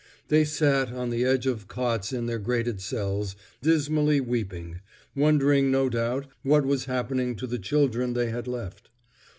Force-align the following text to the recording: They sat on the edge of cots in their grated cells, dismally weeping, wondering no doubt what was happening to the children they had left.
They 0.29 0.45
sat 0.45 0.91
on 0.91 1.11
the 1.11 1.23
edge 1.23 1.45
of 1.45 1.67
cots 1.67 2.11
in 2.11 2.25
their 2.25 2.39
grated 2.39 2.81
cells, 2.81 3.35
dismally 3.61 4.19
weeping, 4.19 4.79
wondering 5.15 5.69
no 5.69 5.89
doubt 5.89 6.25
what 6.41 6.65
was 6.65 6.85
happening 6.85 7.35
to 7.35 7.45
the 7.45 7.59
children 7.59 8.13
they 8.13 8.31
had 8.31 8.47
left. 8.47 8.89